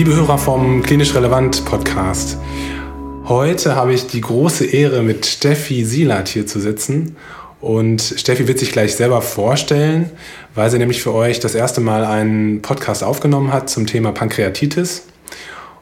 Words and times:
Liebe 0.00 0.16
Hörer 0.16 0.38
vom 0.38 0.82
Klinisch 0.82 1.14
Relevant 1.14 1.66
Podcast, 1.66 2.38
heute 3.26 3.76
habe 3.76 3.92
ich 3.92 4.06
die 4.06 4.22
große 4.22 4.64
Ehre, 4.64 5.02
mit 5.02 5.26
Steffi 5.26 5.84
Silat 5.84 6.30
hier 6.30 6.46
zu 6.46 6.58
sitzen. 6.58 7.16
Und 7.60 8.00
Steffi 8.16 8.48
wird 8.48 8.58
sich 8.58 8.72
gleich 8.72 8.94
selber 8.94 9.20
vorstellen, 9.20 10.10
weil 10.54 10.70
sie 10.70 10.78
nämlich 10.78 11.02
für 11.02 11.12
euch 11.12 11.38
das 11.38 11.54
erste 11.54 11.82
Mal 11.82 12.06
einen 12.06 12.62
Podcast 12.62 13.04
aufgenommen 13.04 13.52
hat 13.52 13.68
zum 13.68 13.86
Thema 13.86 14.12
Pankreatitis. 14.12 15.02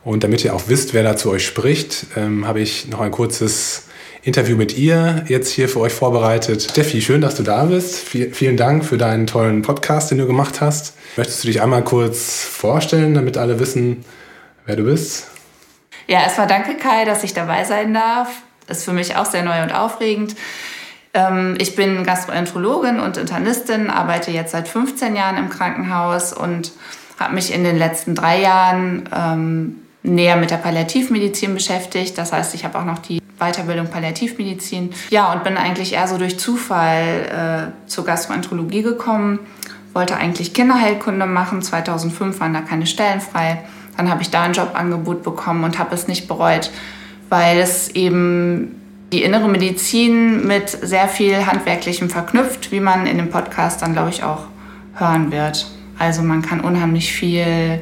Und 0.03 0.25
damit 0.25 0.45
ihr 0.45 0.53
auch 0.53 0.65
wisst, 0.67 0.95
wer 0.95 1.05
da 1.05 1.17
zu 1.17 1.31
euch 1.31 1.47
spricht, 1.47 2.07
ähm, 2.17 2.45
habe 2.45 2.59
ich 2.59 2.89
noch 2.89 2.99
ein 2.99 3.13
kurzes 3.13 3.85
Interview 4.23 4.57
mit 4.57 4.77
ihr 4.77 5.25
jetzt 5.29 5.51
hier 5.51 5.69
für 5.69 5.81
euch 5.81 5.93
vorbereitet. 5.93 6.63
Steffi, 6.63 7.01
schön, 7.01 7.21
dass 7.21 7.37
du 7.37 7.43
da 7.43 7.65
bist. 7.65 7.97
Vielen 7.99 8.57
Dank 8.57 8.85
für 8.85 8.99
deinen 8.99 9.27
tollen 9.27 9.63
Podcast, 9.63 10.11
den 10.11 10.19
du 10.19 10.27
gemacht 10.27 10.61
hast. 10.61 10.95
Möchtest 11.17 11.45
du 11.45 11.49
dich 11.49 11.63
einmal 11.63 11.85
kurz 11.85 12.45
vorstellen, 12.45 13.15
damit 13.15 13.37
alle 13.37 13.61
wissen, 13.61 14.05
wer 14.67 14.77
du 14.77 14.85
bist? 14.85 15.29
Ja, 16.09 16.23
erstmal 16.23 16.47
danke 16.47 16.77
Kai, 16.77 17.05
dass 17.05 17.23
ich 17.23 17.35
dabei 17.35 17.65
sein 17.65 17.95
darf. 17.95 18.31
Ist 18.67 18.85
für 18.85 18.93
mich 18.93 19.17
auch 19.17 19.27
sehr 19.27 19.43
neu 19.43 19.63
und 19.63 19.73
aufregend. 19.73 20.35
Ähm, 21.15 21.57
ich 21.59 21.77
bin 21.77 22.05
Gastroenterologin 22.05 23.01
und 23.01 23.17
Internistin, 23.17 23.89
arbeite 23.89 24.31
jetzt 24.31 24.53
seit 24.53 24.69
15 24.69 25.17
Jahren 25.17 25.37
im 25.37 25.49
Krankenhaus 25.49 26.33
und 26.33 26.73
habe 27.19 27.35
mich 27.35 27.53
in 27.53 27.65
den 27.65 27.77
letzten 27.77 28.15
drei 28.15 28.41
Jahren 28.41 29.09
ähm, 29.15 29.77
näher 30.03 30.37
mit 30.37 30.51
der 30.51 30.57
Palliativmedizin 30.57 31.55
beschäftigt. 31.55 32.17
Das 32.19 32.33
heißt, 32.33 32.55
ich 32.55 32.65
habe 32.65 32.79
auch 32.79 32.85
noch 32.85 32.99
die 32.99 33.21
Weiterbildung 33.39 33.89
Palliativmedizin. 33.89 34.93
Ja, 35.11 35.33
und 35.33 35.45
bin 35.45 35.57
eigentlich 35.57 35.93
eher 35.93 36.09
so 36.09 36.19
durch 36.19 36.39
Zufall 36.39 37.73
äh, 37.87 37.89
zur 37.89 38.05
Gastroenterologie 38.05 38.83
gekommen. 38.83 39.41
Wollte 39.93 40.17
eigentlich 40.17 40.55
Kinderheilkunde 40.55 41.27
machen. 41.27 41.63
2005 41.63 42.41
waren 42.41 42.55
da 42.55 42.61
keine 42.61 42.87
Stellen 42.87 43.21
frei. 43.21 43.63
Dann 43.97 44.11
habe 44.11 44.23
ich 44.23 44.31
da 44.31 44.43
ein 44.43 44.53
Jobangebot 44.53 45.23
bekommen 45.23 45.65
und 45.65 45.79
habe 45.79 45.95
es 45.95 46.07
nicht 46.07 46.29
bereut, 46.29 46.71
weil 47.29 47.59
es 47.59 47.89
eben 47.91 48.81
die 49.13 49.23
innere 49.23 49.49
Medizin 49.49 50.47
mit 50.47 50.69
sehr 50.69 51.09
viel 51.09 51.47
Handwerklichem 51.47 52.11
verknüpft, 52.11 52.71
wie 52.71 52.81
man 52.81 53.07
in 53.07 53.17
dem 53.17 53.31
Podcast 53.31 53.83
dann, 53.83 53.95
glaube 53.95 54.11
ich, 54.11 54.23
auch 54.23 54.45
hören 54.95 55.33
wird. 55.33 55.67
Also 55.99 56.23
man 56.23 56.43
kann 56.43 56.61
unheimlich 56.61 57.13
viel 57.13 57.81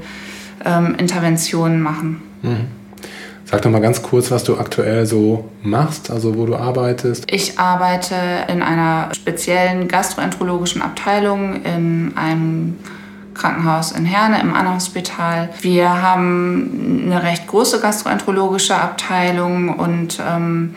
ähm, 0.67 0.95
Interventionen 0.99 1.81
machen. 1.81 2.23
Mhm. 2.43 2.67
Sag 3.45 3.63
doch 3.63 3.71
mal 3.71 3.81
ganz 3.81 4.03
kurz, 4.03 4.33
was 4.33 4.43
du 4.43 4.59
aktuell 4.59 5.07
so 5.07 5.49
machst, 5.63 6.11
also 6.11 6.37
wo 6.37 6.47
du 6.47 6.57
arbeitest. 6.57 7.31
Ich 7.31 7.61
arbeite 7.61 8.17
in 8.49 8.61
einer 8.61 9.11
speziellen 9.15 9.87
gastroenterologischen 9.87 10.83
Abteilung 10.83 11.63
in 11.63 12.13
einem 12.17 12.77
Krankenhaus 13.35 13.93
in 13.93 14.05
Herne 14.05 14.41
im 14.41 14.53
Anna-Hospital. 14.53 15.51
Wir 15.61 16.03
haben 16.03 17.03
eine 17.05 17.23
recht 17.23 17.47
große 17.47 17.81
gastroenterologische 17.81 18.75
Abteilung 18.75 19.69
und 19.69 20.19
ähm, 20.27 20.75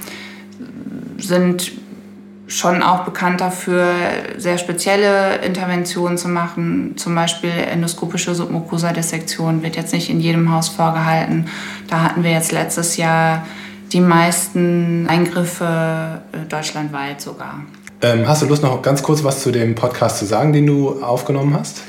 sind 1.17 1.71
schon 2.49 2.81
auch 2.81 3.05
bekannt 3.05 3.41
dafür, 3.41 3.93
sehr 4.37 4.57
spezielle 4.57 5.37
Interventionen 5.37 6.17
zu 6.17 6.27
machen. 6.27 6.95
Zum 6.97 7.15
Beispiel 7.15 7.51
endoskopische 7.51 8.33
Submucosa-Dissektion 8.35 9.61
wird 9.63 9.75
jetzt 9.75 9.93
nicht 9.93 10.09
in 10.09 10.19
jedem 10.19 10.51
Haus 10.51 10.67
vorgehalten. 10.67 11.47
Da 11.87 12.01
hatten 12.01 12.23
wir 12.23 12.31
jetzt 12.31 12.51
letztes 12.51 12.97
Jahr 12.97 13.45
die 13.93 14.01
meisten 14.01 15.07
Eingriffe 15.07 16.21
äh, 16.31 16.49
deutschlandweit 16.49 17.21
sogar. 17.21 17.61
Ähm, 18.01 18.27
hast 18.27 18.41
du 18.41 18.47
Lust, 18.47 18.63
noch 18.63 18.81
ganz 18.81 19.03
kurz 19.03 19.23
was 19.23 19.41
zu 19.41 19.51
dem 19.51 19.75
Podcast 19.75 20.19
zu 20.19 20.25
sagen, 20.25 20.51
den 20.51 20.65
du 20.65 21.01
aufgenommen 21.03 21.55
hast? 21.57 21.83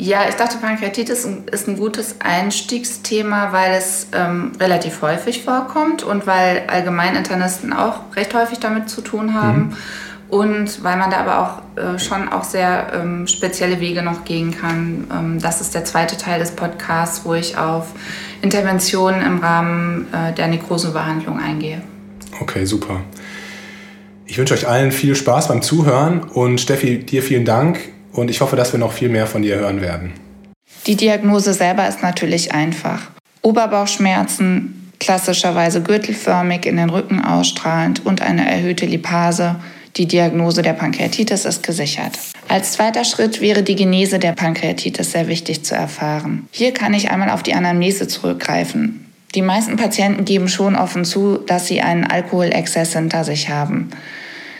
Ja, 0.00 0.20
ich 0.26 0.36
dachte, 0.36 0.56
Pankreatitis 0.56 1.26
ist 1.26 1.68
ein 1.68 1.76
gutes 1.76 2.16
Einstiegsthema, 2.20 3.52
weil 3.52 3.74
es 3.74 4.06
ähm, 4.14 4.52
relativ 4.58 5.02
häufig 5.02 5.42
vorkommt 5.42 6.02
und 6.02 6.26
weil 6.26 6.62
Allgemeininternisten 6.68 7.74
auch 7.74 8.16
recht 8.16 8.32
häufig 8.32 8.58
damit 8.60 8.88
zu 8.88 9.02
tun 9.02 9.34
haben. 9.34 9.58
Mhm. 9.58 9.76
Und 10.30 10.82
weil 10.82 10.96
man 10.96 11.10
da 11.10 11.18
aber 11.18 11.38
auch 11.38 11.78
äh, 11.78 11.98
schon 11.98 12.30
auch 12.30 12.44
sehr 12.44 12.92
ähm, 12.94 13.26
spezielle 13.26 13.78
Wege 13.80 14.02
noch 14.02 14.24
gehen 14.24 14.56
kann. 14.58 15.06
Ähm, 15.12 15.38
das 15.38 15.60
ist 15.60 15.74
der 15.74 15.84
zweite 15.84 16.16
Teil 16.16 16.38
des 16.38 16.52
Podcasts, 16.52 17.26
wo 17.26 17.34
ich 17.34 17.58
auf 17.58 17.88
Interventionen 18.40 19.20
im 19.20 19.40
Rahmen 19.40 20.06
äh, 20.14 20.32
der 20.32 20.48
Nekrosebehandlung 20.48 21.38
eingehe. 21.38 21.82
Okay, 22.40 22.64
super. 22.64 23.02
Ich 24.24 24.38
wünsche 24.38 24.54
euch 24.54 24.66
allen 24.66 24.92
viel 24.92 25.14
Spaß 25.14 25.48
beim 25.48 25.60
Zuhören 25.60 26.22
und 26.22 26.58
Steffi, 26.58 27.00
dir 27.00 27.22
vielen 27.22 27.44
Dank 27.44 27.80
und 28.12 28.30
ich 28.30 28.40
hoffe, 28.40 28.56
dass 28.56 28.72
wir 28.72 28.80
noch 28.80 28.92
viel 28.92 29.08
mehr 29.08 29.26
von 29.26 29.42
dir 29.42 29.56
hören 29.56 29.80
werden. 29.80 30.12
Die 30.86 30.96
Diagnose 30.96 31.52
selber 31.52 31.86
ist 31.88 32.02
natürlich 32.02 32.52
einfach. 32.52 33.10
Oberbauchschmerzen, 33.42 34.92
klassischerweise 34.98 35.82
gürtelförmig 35.82 36.66
in 36.66 36.76
den 36.76 36.90
Rücken 36.90 37.24
ausstrahlend 37.24 38.04
und 38.04 38.22
eine 38.22 38.50
erhöhte 38.50 38.86
Lipase. 38.86 39.56
Die 39.96 40.06
Diagnose 40.06 40.62
der 40.62 40.72
Pankreatitis 40.72 41.44
ist 41.44 41.62
gesichert. 41.62 42.12
Als 42.48 42.72
zweiter 42.72 43.04
Schritt 43.04 43.40
wäre 43.40 43.62
die 43.62 43.76
Genese 43.76 44.18
der 44.18 44.32
Pankreatitis 44.32 45.12
sehr 45.12 45.28
wichtig 45.28 45.64
zu 45.64 45.74
erfahren. 45.74 46.48
Hier 46.52 46.72
kann 46.72 46.94
ich 46.94 47.10
einmal 47.10 47.30
auf 47.30 47.42
die 47.42 47.54
Anamnese 47.54 48.08
zurückgreifen. 48.08 49.06
Die 49.34 49.42
meisten 49.42 49.76
Patienten 49.76 50.24
geben 50.24 50.48
schon 50.48 50.76
offen 50.76 51.04
zu, 51.04 51.38
dass 51.38 51.66
sie 51.66 51.80
einen 51.80 52.04
Alkoholexzess 52.04 52.94
hinter 52.94 53.24
sich 53.24 53.48
haben. 53.48 53.90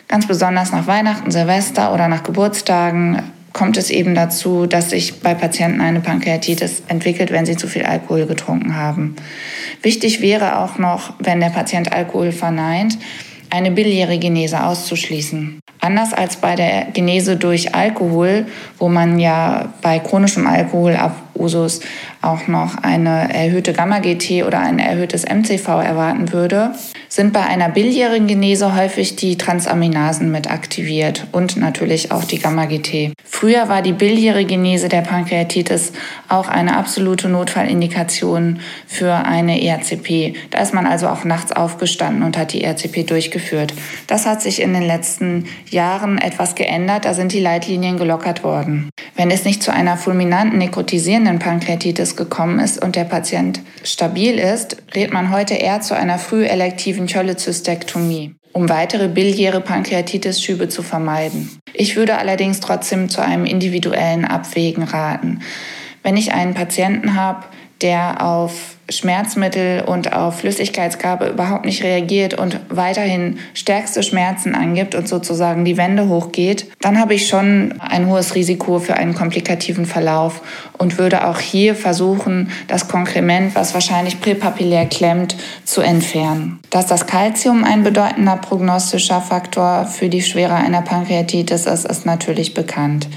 Ganz 0.09 0.27
besonders 0.27 0.73
nach 0.73 0.87
Weihnachten, 0.87 1.31
Silvester 1.31 1.93
oder 1.93 2.09
nach 2.09 2.23
Geburtstagen 2.23 3.23
kommt 3.53 3.77
es 3.77 3.91
eben 3.91 4.15
dazu, 4.15 4.67
dass 4.67 4.91
sich 4.91 5.21
bei 5.21 5.35
Patienten 5.35 5.81
eine 5.81 6.01
Pankreatitis 6.01 6.83
entwickelt, 6.89 7.31
wenn 7.31 7.47
sie 7.47 7.57
zu 7.57 7.67
viel 7.67 7.85
Alkohol 7.85 8.27
getrunken 8.27 8.77
haben. 8.77 9.17
Wichtig 9.83 10.21
wäre 10.21 10.59
auch 10.59 10.79
noch, 10.79 11.15
wenn 11.19 11.41
der 11.41 11.49
Patient 11.49 11.93
Alkohol 11.93 12.33
verneint, 12.33 12.99
eine 13.51 13.71
biliäre 13.71 14.19
Genese 14.19 14.65
auszuschließen. 14.65 15.59
Anders 15.81 16.13
als 16.13 16.37
bei 16.37 16.57
der 16.57 16.89
Genese 16.93 17.37
durch 17.37 17.75
Alkohol, 17.75 18.47
wo 18.79 18.89
man 18.89 19.19
ja 19.19 19.73
bei 19.81 19.99
chronischem 19.99 20.47
Alkoholabusus 20.47 21.81
auch 22.21 22.49
noch 22.49 22.77
eine 22.83 23.33
erhöhte 23.33 23.73
Gamma-GT 23.73 24.45
oder 24.47 24.61
ein 24.61 24.79
erhöhtes 24.79 25.25
MCV 25.25 25.69
erwarten 25.69 26.33
würde, 26.33 26.73
sind 27.09 27.33
bei 27.33 27.43
einer 27.43 27.71
biliären 27.71 28.27
Genese 28.27 28.77
häufig 28.77 29.17
die 29.17 29.39
Transaminasen 29.39 30.31
mit 30.31 30.51
aktiviert 30.51 31.27
und 31.33 31.57
natürlich 31.57 32.13
auch 32.13 32.25
die 32.25 32.39
Gamma-GT. 32.39 33.15
Früher 33.25 33.71
war 33.71 33.81
die 33.81 33.93
biliäre 33.93 34.45
Genese 34.45 34.91
der 34.91 35.01
Pankreatitis 35.01 35.93
auch 36.29 36.49
eine 36.49 36.77
absolute 36.77 37.29
Notfallindikation 37.29 38.61
für 38.87 39.15
eine 39.15 39.63
ERCP. 39.63 40.35
Da 40.51 40.61
ist 40.61 40.75
man 40.75 40.87
also 40.87 41.09
auch 41.09 41.25
nachts 41.25 41.53
aufgestanden 41.53 42.23
und 42.23 42.37
hat 42.37 42.53
die 42.53 42.63
ERCP 42.63 43.05
durchgeführt. 43.05 43.73
Das 44.07 44.27
hat 44.27 44.43
sich 44.43 44.61
in 44.61 44.75
den 44.75 44.83
letzten 44.83 45.47
Jahren 45.73 46.19
etwas 46.19 46.55
geändert. 46.55 47.05
Da 47.05 47.15
sind 47.15 47.33
die 47.33 47.41
Leitlinien 47.41 47.97
gelockert 47.97 48.45
worden. 48.45 48.91
Wenn 49.17 49.31
es 49.31 49.45
nicht 49.45 49.63
zu 49.63 49.73
einer 49.73 49.97
fulminanten 49.97 50.59
nekrotisierenden 50.59 51.39
Pankreatitis 51.39 52.17
gekommen 52.17 52.59
ist 52.59 52.83
und 52.83 52.97
der 52.97 53.05
Patient 53.05 53.61
stabil 53.83 54.39
ist, 54.39 54.83
rät 54.95 55.13
man 55.13 55.33
heute 55.33 55.55
eher 55.55 55.81
zu 55.81 55.95
einer 55.95 56.19
frühelektiven 56.19 57.07
Cholecystektomie, 57.07 58.35
um 58.53 58.69
weitere 58.69 59.09
biliäre 59.09 59.61
Pankreatitis-Schübe 59.61 60.69
zu 60.69 60.83
vermeiden. 60.83 61.59
Ich 61.73 61.97
würde 61.97 62.19
allerdings 62.19 62.61
trotzdem 62.61 63.09
zu 63.09 63.23
einem 63.23 63.45
individuellen 63.45 64.25
Abwägen 64.25 64.85
raten. 64.85 65.41
Wenn 66.03 66.17
ich 66.17 66.33
einen 66.33 66.55
Patienten 66.55 67.15
habe, 67.15 67.45
der 67.83 68.25
auf 68.25 68.77
Schmerzmittel 68.91 69.85
und 69.87 70.13
auf 70.13 70.41
Flüssigkeitsgabe 70.41 71.29
überhaupt 71.29 71.65
nicht 71.65 71.83
reagiert 71.83 72.35
und 72.35 72.59
weiterhin 72.69 73.39
stärkste 73.55 74.03
Schmerzen 74.03 74.55
angibt 74.55 74.95
und 74.95 75.09
sozusagen 75.09 75.65
die 75.65 75.77
Wände 75.77 76.09
hochgeht, 76.09 76.67
dann 76.81 76.99
habe 76.99 77.15
ich 77.15 77.29
schon 77.29 77.75
ein 77.79 78.09
hohes 78.09 78.35
Risiko 78.35 78.79
für 78.79 78.95
einen 78.95 79.15
komplikativen 79.15 79.87
Verlauf 79.87 80.43
und 80.77 80.99
würde 80.99 81.27
auch 81.27 81.39
hier 81.39 81.75
versuchen, 81.75 82.51
das 82.69 82.89
Konkrement, 82.89 83.55
was 83.55 83.75
wahrscheinlich 83.75 84.21
präpapillär 84.21 84.87
klemmt, 84.87 85.37
zu 85.65 85.81
entfernen. 85.81 86.59
Dass 86.71 86.87
das 86.87 87.07
Kalzium 87.07 87.65
ein 87.65 87.83
bedeutender 87.83 88.37
prognostischer 88.37 89.21
Faktor 89.21 89.87
für 89.87 90.09
die 90.09 90.23
Schwere 90.23 90.55
einer 90.55 90.83
Pankreatitis 90.83 91.67
ist, 91.67 91.87
ist 91.87 92.07
natürlich 92.07 92.55
bekannt. 92.55 93.09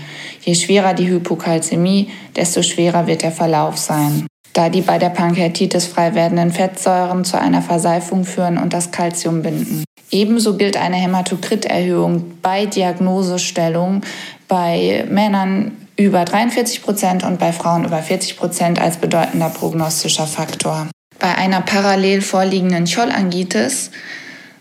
Je 0.41 0.55
schwerer 0.55 0.93
die 0.93 1.07
Hypokalzämie, 1.07 2.09
desto 2.35 2.61
schwerer 2.61 3.07
wird 3.07 3.23
der 3.23 3.31
Verlauf 3.31 3.77
sein 3.77 4.27
da 4.53 4.69
die 4.69 4.81
bei 4.81 4.97
der 4.97 5.09
Pankreatitis 5.09 5.87
frei 5.87 6.13
werdenden 6.15 6.51
Fettsäuren 6.51 7.25
zu 7.25 7.39
einer 7.39 7.61
Verseifung 7.61 8.23
führen 8.23 8.57
und 8.57 8.73
das 8.73 8.91
Kalzium 8.91 9.41
binden. 9.41 9.83
Ebenso 10.11 10.57
gilt 10.57 10.77
eine 10.77 10.97
Hämatokriterhöhung 10.97 12.33
bei 12.41 12.67
Diagnosestellung 12.67 14.01
bei 14.47 15.05
Männern 15.09 15.71
über 15.97 16.23
43 16.23 16.83
Prozent 16.83 17.23
und 17.23 17.39
bei 17.39 17.51
Frauen 17.51 17.85
über 17.85 17.97
40 17.97 18.37
Prozent 18.37 18.79
als 18.79 18.97
bedeutender 18.97 19.49
prognostischer 19.49 20.27
Faktor. 20.27 20.87
Bei 21.19 21.35
einer 21.35 21.61
parallel 21.61 22.21
vorliegenden 22.21 22.85
Chollangitis 22.85 23.91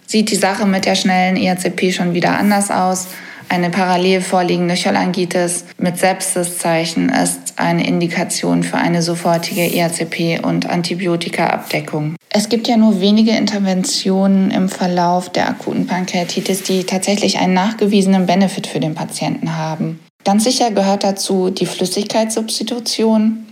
sieht 0.07 0.31
die 0.31 0.37
Sache 0.37 0.67
mit 0.67 0.87
der 0.87 0.95
schnellen 0.95 1.37
ERCP 1.37 1.93
schon 1.93 2.15
wieder 2.15 2.39
anders 2.39 2.71
aus. 2.71 3.09
Eine 3.53 3.69
parallel 3.69 4.23
vorliegende 4.23 4.77
Cholangitis 4.83 5.67
mit 5.77 5.99
Sepsiszeichen 5.99 7.11
ist 7.11 7.53
eine 7.57 7.87
Indikation 7.87 8.63
für 8.63 8.79
eine 8.79 9.03
sofortige 9.03 9.61
ERCP- 9.61 10.41
und 10.41 10.71
Antibiotikaabdeckung. 10.71 12.17
Es 12.31 12.49
gibt 12.49 12.67
ja 12.67 12.79
nur 12.79 13.03
wenige 13.03 13.33
Interventionen 13.33 14.51
im 14.53 14.71
Verlauf 14.71 15.29
der 15.29 15.51
akuten 15.51 15.87
Pankreatitis, 15.87 16.63
die 16.63 16.85
tatsächlich 16.85 17.41
einen 17.41 17.53
nachgewiesenen 17.53 18.25
Benefit 18.25 18.67
für 18.67 18.81
den 18.81 18.95
Patienten 18.95 19.55
haben. 19.55 20.01
Ganz 20.25 20.45
sicher 20.45 20.71
gehört 20.71 21.05
dazu 21.05 21.51
die 21.51 21.67
Flüssigkeitssubstitution. 21.67 23.49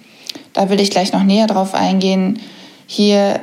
Da 0.55 0.70
will 0.70 0.81
ich 0.81 0.91
gleich 0.91 1.12
noch 1.12 1.25
näher 1.25 1.46
drauf 1.46 1.75
eingehen. 1.75 2.41
Hier 2.87 3.38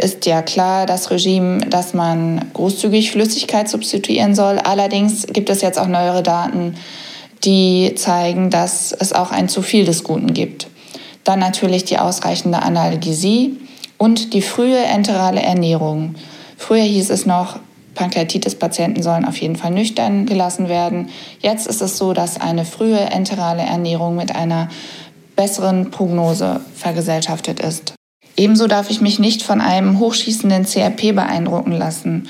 ist 0.00 0.26
ja 0.26 0.42
klar 0.42 0.86
das 0.86 1.10
Regime, 1.10 1.58
dass 1.58 1.92
man 1.92 2.50
großzügig 2.54 3.10
Flüssigkeit 3.10 3.68
substituieren 3.68 4.34
soll. 4.34 4.58
Allerdings 4.58 5.26
gibt 5.26 5.50
es 5.50 5.60
jetzt 5.60 5.78
auch 5.78 5.88
neuere 5.88 6.22
Daten, 6.22 6.76
die 7.44 7.94
zeigen, 7.96 8.50
dass 8.50 8.92
es 8.92 9.12
auch 9.12 9.30
ein 9.32 9.48
zu 9.48 9.62
viel 9.62 9.84
des 9.84 10.04
Guten 10.04 10.32
gibt. 10.34 10.68
Dann 11.24 11.40
natürlich 11.40 11.84
die 11.84 11.98
ausreichende 11.98 12.62
Analgesie 12.62 13.58
und 13.98 14.32
die 14.34 14.42
frühe 14.42 14.78
enterale 14.78 15.42
Ernährung. 15.42 16.14
Früher 16.56 16.84
hieß 16.84 17.10
es 17.10 17.26
noch, 17.26 17.58
Pankreatitis-Patienten 17.94 19.02
sollen 19.02 19.24
auf 19.24 19.36
jeden 19.38 19.56
Fall 19.56 19.72
nüchtern 19.72 20.24
gelassen 20.24 20.68
werden. 20.68 21.10
Jetzt 21.40 21.66
ist 21.66 21.82
es 21.82 21.98
so, 21.98 22.12
dass 22.12 22.40
eine 22.40 22.64
frühe 22.64 23.00
enterale 23.00 23.62
Ernährung 23.62 24.14
mit 24.14 24.34
einer 24.34 24.68
besseren 25.34 25.90
Prognose 25.90 26.60
vergesellschaftet 26.74 27.60
ist. 27.60 27.97
Ebenso 28.38 28.68
darf 28.68 28.88
ich 28.88 29.00
mich 29.00 29.18
nicht 29.18 29.42
von 29.42 29.60
einem 29.60 29.98
hochschießenden 29.98 30.64
CRP 30.64 31.12
beeindrucken 31.12 31.72
lassen. 31.72 32.28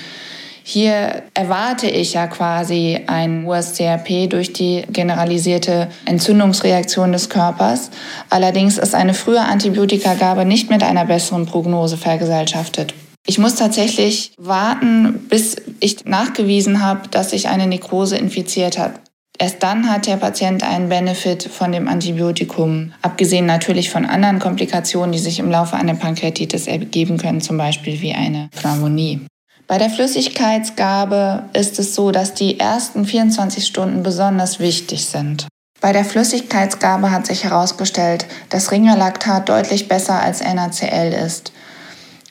Hier 0.64 1.22
erwarte 1.34 1.86
ich 1.86 2.14
ja 2.14 2.26
quasi 2.26 3.00
ein 3.06 3.44
hohes 3.44 3.74
CRP 3.74 4.28
durch 4.28 4.54
die 4.54 4.84
generalisierte 4.90 5.88
Entzündungsreaktion 6.06 7.12
des 7.12 7.28
Körpers. 7.28 7.90
Allerdings 8.30 8.78
ist 8.78 8.94
eine 8.94 9.12
frühe 9.12 9.40
Antibiotikagabe 9.40 10.46
nicht 10.46 10.70
mit 10.70 10.82
einer 10.82 11.04
besseren 11.04 11.44
Prognose 11.44 11.98
vergesellschaftet. 11.98 12.94
Ich 13.26 13.38
muss 13.38 13.56
tatsächlich 13.56 14.32
warten, 14.38 15.26
bis 15.28 15.56
ich 15.80 16.06
nachgewiesen 16.06 16.82
habe, 16.82 17.08
dass 17.08 17.30
sich 17.30 17.48
eine 17.48 17.66
Nekrose 17.66 18.16
infiziert 18.16 18.78
hat. 18.78 18.92
Erst 19.40 19.62
dann 19.62 19.88
hat 19.88 20.06
der 20.06 20.16
Patient 20.16 20.64
einen 20.64 20.88
Benefit 20.88 21.44
von 21.44 21.70
dem 21.70 21.86
Antibiotikum, 21.86 22.92
abgesehen 23.02 23.46
natürlich 23.46 23.88
von 23.88 24.04
anderen 24.04 24.40
Komplikationen, 24.40 25.12
die 25.12 25.20
sich 25.20 25.38
im 25.38 25.48
Laufe 25.48 25.76
einer 25.76 25.94
Pankreatitis 25.94 26.66
ergeben 26.66 27.18
können, 27.18 27.40
zum 27.40 27.56
Beispiel 27.56 28.00
wie 28.00 28.12
eine 28.12 28.50
Pneumonie. 28.60 29.20
Bei 29.68 29.78
der 29.78 29.90
Flüssigkeitsgabe 29.90 31.44
ist 31.52 31.78
es 31.78 31.94
so, 31.94 32.10
dass 32.10 32.34
die 32.34 32.58
ersten 32.58 33.04
24 33.04 33.64
Stunden 33.64 34.02
besonders 34.02 34.58
wichtig 34.58 35.04
sind. 35.04 35.46
Bei 35.80 35.92
der 35.92 36.04
Flüssigkeitsgabe 36.04 37.12
hat 37.12 37.26
sich 37.26 37.44
herausgestellt, 37.44 38.26
dass 38.48 38.72
Ringerlaktat 38.72 39.48
deutlich 39.48 39.86
besser 39.86 40.20
als 40.20 40.42
NaCl 40.42 41.12
ist. 41.12 41.52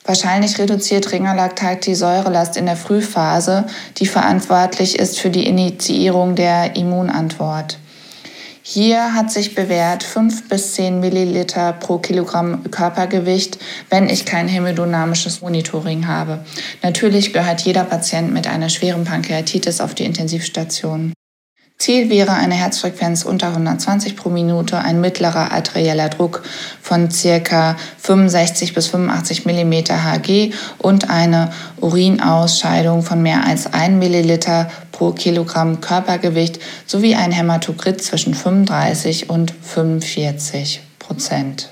Wahrscheinlich 0.08 0.58
reduziert 0.58 1.12
Ringerlaktat 1.12 1.84
die 1.84 1.94
Säurelast 1.94 2.56
in 2.56 2.64
der 2.64 2.76
Frühphase, 2.76 3.66
die 3.98 4.06
verantwortlich 4.06 4.98
ist 4.98 5.20
für 5.20 5.28
die 5.28 5.46
Initiierung 5.46 6.34
der 6.34 6.76
Immunantwort. 6.76 7.78
Hier 8.62 9.12
hat 9.12 9.30
sich 9.30 9.54
bewährt 9.54 10.02
5 10.02 10.48
bis 10.48 10.72
10 10.76 11.00
Milliliter 11.00 11.74
pro 11.74 11.98
Kilogramm 11.98 12.70
Körpergewicht, 12.70 13.58
wenn 13.90 14.08
ich 14.08 14.24
kein 14.24 14.48
hämodynamisches 14.48 15.42
Monitoring 15.42 16.06
habe. 16.06 16.42
Natürlich 16.82 17.34
gehört 17.34 17.60
jeder 17.60 17.84
Patient 17.84 18.32
mit 18.32 18.46
einer 18.46 18.70
schweren 18.70 19.04
Pankreatitis 19.04 19.82
auf 19.82 19.94
die 19.94 20.06
Intensivstation. 20.06 21.12
Ziel 21.80 22.10
wäre 22.10 22.32
eine 22.32 22.56
Herzfrequenz 22.56 23.22
unter 23.22 23.48
120 23.48 24.16
pro 24.16 24.30
Minute, 24.30 24.78
ein 24.78 25.00
mittlerer 25.00 25.52
arterieller 25.52 26.08
Druck 26.08 26.42
von 26.82 27.08
circa 27.10 27.76
65 27.98 28.74
bis 28.74 28.88
85 28.88 29.46
mm 29.46 29.72
Hg 29.72 30.52
und 30.78 31.08
eine 31.08 31.50
Urinausscheidung 31.80 33.02
von 33.02 33.22
mehr 33.22 33.46
als 33.46 33.72
1 33.72 33.94
Milliliter 33.94 34.68
pro 34.90 35.12
Kilogramm 35.12 35.80
Körpergewicht 35.80 36.58
sowie 36.84 37.14
ein 37.14 37.30
Hämatokrit 37.30 38.02
zwischen 38.02 38.34
35 38.34 39.30
und 39.30 39.54
45 39.62 40.80
Prozent. 40.98 41.70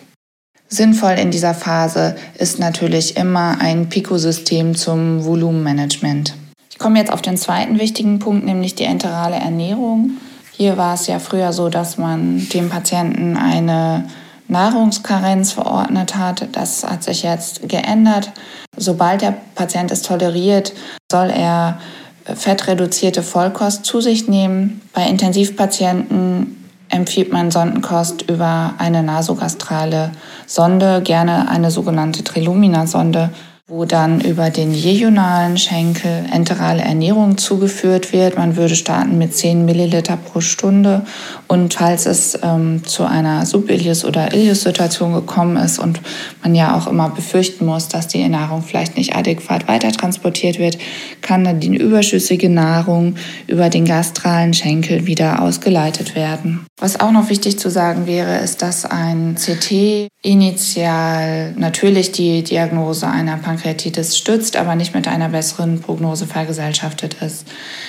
Sinnvoll 0.69 1.19
in 1.19 1.33
dieser 1.33 1.53
Phase 1.53 2.15
ist 2.39 2.61
natürlich 2.61 3.17
immer 3.17 3.59
ein 3.61 3.89
Pikosystem 3.89 4.77
zum 4.77 5.25
Volumenmanagement. 5.25 6.35
Ich 6.77 6.79
komme 6.79 6.99
jetzt 6.99 7.11
auf 7.11 7.23
den 7.23 7.39
zweiten 7.39 7.79
wichtigen 7.79 8.19
Punkt, 8.19 8.45
nämlich 8.45 8.75
die 8.75 8.85
enterale 8.85 9.37
Ernährung. 9.37 10.11
Hier 10.53 10.77
war 10.77 10.93
es 10.93 11.07
ja 11.07 11.19
früher 11.19 11.55
so, 11.55 11.71
dass 11.71 11.97
man 11.97 12.47
dem 12.51 12.69
Patienten 12.69 13.39
eine 13.39 14.05
Nahrungskarenz 14.47 15.53
verordnet 15.53 16.19
hat. 16.19 16.49
Das 16.53 16.85
hat 16.85 17.03
sich 17.03 17.23
jetzt 17.23 17.67
geändert. 17.67 18.31
Sobald 18.77 19.23
der 19.23 19.35
Patient 19.55 19.91
es 19.91 20.03
toleriert, 20.03 20.75
soll 21.11 21.31
er 21.31 21.79
fettreduzierte 22.27 23.23
Vollkost 23.23 23.87
zu 23.87 24.03
sich 24.03 24.29
nehmen. 24.29 24.83
Bei 24.93 25.09
Intensivpatienten 25.09 26.63
empfiehlt 26.91 27.33
man 27.33 27.51
Sondenkost 27.51 28.29
über 28.29 28.75
eine 28.77 29.03
nasogastrale 29.03 30.13
Sonde, 30.47 31.01
gerne 31.01 31.49
eine 31.49 31.71
sogenannte 31.71 32.23
Trilumina-Sonde 32.23 33.31
wo 33.69 33.85
dann 33.85 34.21
über 34.21 34.51
den 34.51 34.73
jejunalen 34.73 35.59
Schenkel 35.59 36.25
enterale 36.33 36.83
Ernährung 36.83 37.37
zugeführt 37.37 38.13
wird. 38.13 38.37
Man 38.37 38.55
würde 38.55 38.77
starten 38.77 39.19
mit 39.19 39.35
10 39.35 39.65
Milliliter 39.65 40.17
pro 40.17 40.41
Stunde 40.41 41.05
und 41.49 41.75
falls 41.75 42.07
es 42.07 42.39
ähm, 42.45 42.85
zu 42.85 43.05
einer 43.05 43.45
Subilius- 43.45 44.05
oder 44.05 44.33
Ilius-Situation 44.33 45.15
gekommen 45.15 45.57
ist 45.57 45.81
und 45.81 46.01
man 46.45 46.55
ja 46.55 46.77
auch 46.77 46.87
immer 46.87 47.09
befürchten 47.09 47.67
muss, 47.67 47.89
dass 47.89 48.07
die 48.07 48.29
Nahrung 48.29 48.63
vielleicht 48.63 48.97
nicht 48.97 49.17
adäquat 49.17 49.67
weitertransportiert 49.67 50.61
wird, 50.61 50.79
kann 51.21 51.43
dann 51.43 51.59
die 51.59 51.77
überschüssige 51.77 52.49
Nahrung 52.49 53.17
über 53.49 53.69
den 53.69 53.85
gastralen 53.85 54.55
Schenkel 54.55 55.07
wieder 55.09 55.43
ausgeleitet 55.43 56.15
werden. 56.15 56.65
Was 56.79 57.01
auch 57.01 57.11
noch 57.11 57.31
wichtig 57.31 57.59
zu 57.59 57.69
sagen 57.71 58.07
wäre, 58.07 58.39
ist, 58.39 58.63
dass 58.63 58.85
ein 58.85 59.35
CT 59.35 60.09
initial 60.23 61.53
natürlich 61.57 62.13
die 62.13 62.45
Diagnose 62.45 63.09
einer 63.09 63.39
Pankreatitis 63.39 63.56
stützt, 63.59 64.57
aber 64.57 64.75
nicht 64.75 64.95
mit 64.95 65.09
einer 65.09 65.29
besseren 65.29 65.81
Prognose 65.81 66.27
vergesellschaftet 66.27 67.15
ist. 67.23 67.47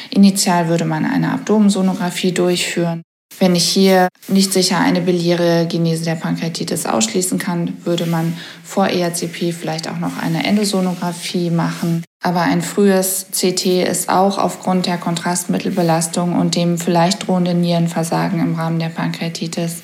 Initial 0.10 0.68
würde 0.68 0.86
man 0.86 1.06
eine 1.06 1.32
Abdomensonographie 1.32 2.32
durchführen. 2.32 3.02
Wenn 3.40 3.56
ich 3.56 3.66
hier 3.66 4.08
nicht 4.28 4.52
sicher 4.52 4.80
eine 4.80 5.02
biliäre 5.02 5.68
Genese 5.68 6.06
der 6.06 6.16
Pankreatitis 6.16 6.88
ausschließen 6.88 7.38
kann, 7.38 7.78
würde 7.86 8.08
man 8.08 8.36
vor 8.64 8.88
ERCP 8.88 9.52
vielleicht 9.52 9.88
auch 9.88 10.00
noch 10.00 10.18
eine 10.18 10.44
Endosonographie 10.44 11.52
machen. 11.52 12.04
Aber 12.24 12.42
ein 12.42 12.64
frühes 12.64 13.28
CT 13.32 13.66
ist 13.88 14.10
auch 14.10 14.40
aufgrund 14.40 14.88
der 14.88 14.98
Kontrastmittelbelastung 14.98 16.36
und 16.36 16.56
dem 16.56 16.80
vielleicht 16.80 17.28
drohenden 17.28 17.62
Nierenversagen 17.62 18.40
im 18.40 18.56
Rahmen 18.56 18.80
der 18.80 18.90
Pankreatitis 18.90 19.84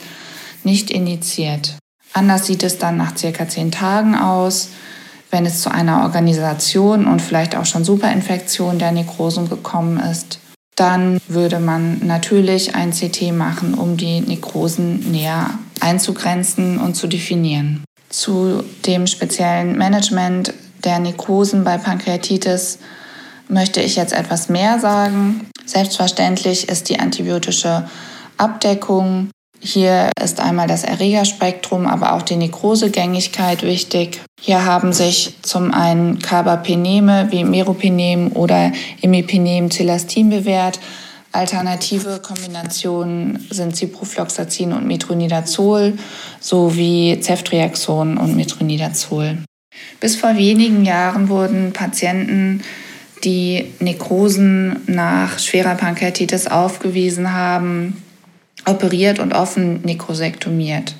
nicht 0.64 0.90
indiziert. 0.90 1.78
Anders 2.12 2.48
sieht 2.48 2.64
es 2.64 2.80
dann 2.80 2.98
nach 2.98 3.16
circa 3.18 3.48
zehn 3.48 3.72
Tagen 3.72 4.16
aus, 4.16 4.70
wenn 5.34 5.48
es 5.48 5.62
zu 5.62 5.72
einer 5.72 6.04
Organisation 6.04 7.08
und 7.08 7.20
vielleicht 7.20 7.56
auch 7.56 7.66
schon 7.66 7.84
Superinfektion 7.84 8.78
der 8.78 8.92
Nekrosen 8.92 9.50
gekommen 9.50 10.00
ist. 10.00 10.38
Dann 10.76 11.20
würde 11.28 11.60
man 11.60 12.06
natürlich 12.06 12.76
ein 12.76 12.92
CT 12.92 13.34
machen, 13.34 13.74
um 13.74 13.98
die 13.98 14.22
Nekrosen 14.22 15.12
näher 15.12 15.50
einzugrenzen 15.80 16.78
und 16.78 16.96
zu 16.96 17.08
definieren. 17.08 17.84
Zu 18.10 18.64
dem 18.86 19.08
speziellen 19.08 19.76
Management 19.76 20.54
der 20.84 21.00
Nekrosen 21.00 21.64
bei 21.64 21.80
Pankreatitis 21.80 22.78
möchte 23.50 23.82
ich 23.82 23.96
jetzt 23.96 24.14
etwas 24.14 24.50
mehr 24.50 24.80
sagen. 24.80 25.50
Selbstverständlich 25.66 26.70
ist 26.70 26.90
die 26.90 27.00
antibiotische 27.00 27.90
Abdeckung 28.38 29.30
hier 29.66 30.12
ist 30.22 30.42
einmal 30.42 30.68
das 30.68 30.84
Erregerspektrum, 30.84 31.88
aber 31.88 32.14
auch 32.14 32.22
die 32.22 32.36
Nekrosegängigkeit 32.36 33.64
wichtig. 33.64 34.20
Hier 34.42 34.66
haben 34.66 34.92
sich 34.92 35.38
zum 35.42 35.74
einen 35.74 36.20
Carbapeneme 36.20 37.28
wie 37.32 37.46
Meropenem 37.46 38.34
oder 38.34 38.74
Imipenem 39.00 39.72
Celastin 39.72 40.30
bewährt. 40.30 40.82
Alternative 41.32 42.20
Kombinationen 42.22 43.48
sind 43.50 43.78
Ciprofloxacin 43.78 44.74
und 44.74 44.86
Metronidazol 44.86 45.94
sowie 46.42 47.20
Ceftriaxon 47.22 48.18
und 48.18 48.36
Metronidazol. 48.36 49.38
Bis 50.02 50.18
vor 50.18 50.36
wenigen 50.36 50.84
Jahren 50.84 51.30
wurden 51.30 51.72
Patienten, 51.72 52.62
die 53.24 53.72
Nekrosen 53.80 54.82
nach 54.88 55.40
schwerer 55.40 55.76
Pankreatitis 55.76 56.48
aufgewiesen 56.48 57.32
haben, 57.32 58.04
operiert 58.66 59.20
und 59.20 59.34
offen 59.34 59.82
nekrosektomiert. 59.84 60.96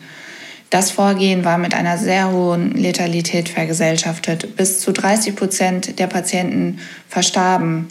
Das 0.70 0.92
Vorgehen 0.92 1.46
war 1.46 1.58
mit 1.58 1.76
einer 1.76 1.98
sehr 1.98 2.32
hohen 2.32 2.72
Letalität 2.72 3.48
vergesellschaftet. 3.48 4.56
Bis 4.56 4.80
zu 4.80 4.92
30 4.92 5.36
Prozent 5.36 6.00
der 6.00 6.08
Patienten 6.08 6.80
verstarben 7.08 7.88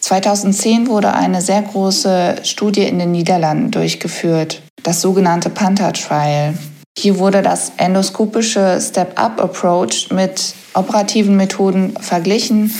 2010 0.00 0.86
wurde 0.88 1.12
eine 1.12 1.40
sehr 1.42 1.62
große 1.62 2.36
Studie 2.44 2.82
in 2.82 2.98
den 2.98 3.12
Niederlanden 3.12 3.70
durchgeführt, 3.70 4.62
das 4.82 5.00
sogenannte 5.00 5.50
Panther 5.50 5.92
Trial. 5.92 6.54
Hier 6.96 7.18
wurde 7.18 7.42
das 7.42 7.72
endoskopische 7.76 8.80
Step-Up-Approach 8.80 10.10
mit 10.10 10.54
operativen 10.74 11.36
Methoden 11.36 11.94
verglichen. 12.00 12.72